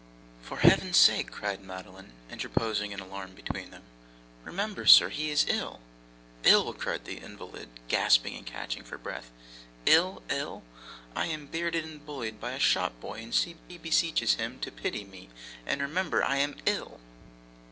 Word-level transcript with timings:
'For 0.41 0.57
Heaven's 0.57 0.97
sake!' 0.97 1.29
cried 1.29 1.63
Madeline, 1.63 2.13
interposing 2.31 2.91
in 2.91 2.99
alarm 3.01 3.35
between 3.35 3.69
them. 3.69 3.83
'Remember, 4.43 4.87
sir, 4.87 5.09
he 5.09 5.29
is 5.29 5.45
ill.' 5.47 5.79
'Ill!' 6.43 6.73
cried 6.73 7.05
the 7.05 7.19
invalid, 7.19 7.69
gasping 7.87 8.35
and 8.35 8.43
catching 8.43 8.83
for 8.83 8.97
breath. 8.97 9.29
'Ill! 9.85 10.23
Ill! 10.31 10.63
I 11.15 11.27
am 11.27 11.45
bearded 11.45 11.85
and 11.85 12.03
bullied 12.03 12.41
by 12.41 12.53
a 12.53 12.59
shop 12.59 12.99
boy, 12.99 13.19
and 13.21 13.31
she 13.35 13.57
beseeches 13.79 14.33
him 14.41 14.57
to 14.61 14.71
pity 14.71 15.03
me 15.03 15.29
and 15.67 15.83
remember 15.83 16.23
I 16.23 16.37
am 16.37 16.55
ill! 16.65 16.99